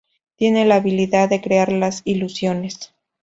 Tiene 0.35 0.65
la 0.65 0.77
habilidad 0.77 1.29
de 1.29 1.41
crear 1.41 1.71
las 1.71 2.01
ilusiones. 2.05 2.91